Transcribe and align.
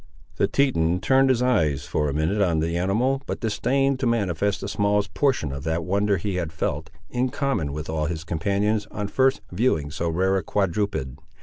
The 0.37 0.47
Teton 0.47 0.99
turned 0.99 1.29
his 1.29 1.43
eyes 1.43 1.85
for 1.85 2.09
a 2.09 2.13
minute 2.15 2.41
on 2.41 2.59
the 2.59 2.75
animal, 2.75 3.21
but 3.27 3.39
disdained 3.41 3.99
to 3.99 4.07
manifest 4.07 4.61
the 4.61 4.67
smallest 4.67 5.13
portion 5.13 5.51
of 5.51 5.63
that 5.65 5.83
wonder 5.83 6.17
he 6.17 6.37
had 6.37 6.51
felt, 6.51 6.89
in 7.11 7.29
common 7.29 7.71
with 7.71 7.87
all 7.87 8.07
his 8.07 8.23
companions, 8.23 8.87
on 8.89 9.09
first 9.09 9.41
viewing 9.51 9.91
so 9.91 10.09
rare 10.09 10.37
a 10.37 10.43
quadruped. 10.43 11.19